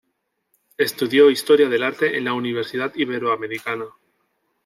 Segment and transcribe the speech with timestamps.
[0.79, 3.85] Estudió historia del arte en la Universidad Iberoamericana.